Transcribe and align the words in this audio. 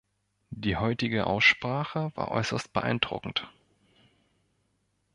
Die 0.55 0.77
heutige 0.77 1.27
Aussprache 1.27 2.11
war 2.15 2.31
äußerst 2.31 2.73
beeindruckend. 2.73 3.47